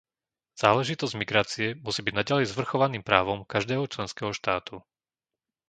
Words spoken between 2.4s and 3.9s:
zvrchovaným právom každého